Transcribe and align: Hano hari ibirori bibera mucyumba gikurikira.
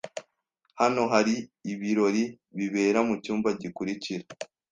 Hano 0.79 1.01
hari 1.13 1.35
ibirori 1.71 2.23
bibera 2.57 2.99
mucyumba 3.07 3.49
gikurikira. 3.61 4.25